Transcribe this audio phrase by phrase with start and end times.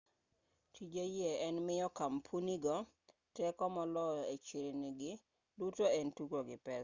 [0.73, 2.75] tije yie en miyo kampunigo
[3.35, 5.11] teko moloyo e chirni-gi
[5.59, 6.79] duto en tugo gi pesa